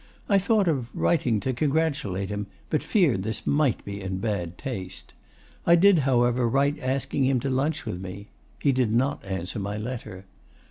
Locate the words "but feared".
2.71-3.21